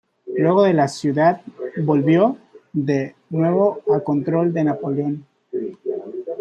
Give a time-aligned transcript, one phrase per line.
[0.35, 1.41] Luego la ciudad
[1.77, 2.35] volvió
[2.73, 5.25] de nuevo a control de Napoleón.